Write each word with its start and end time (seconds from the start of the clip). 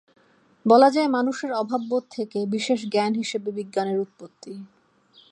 বলা 0.65 0.89
যায়, 0.89 1.07
মানুষের 1.07 1.51
অভাববোধ 1.53 2.03
থেকে 2.11 2.39
বিশেষ 2.45 2.79
জ্ঞান 2.91 3.13
হিসেবে 3.13 3.49
বিজ্ঞানের 3.51 3.97
উৎপত্তি। 3.99 4.53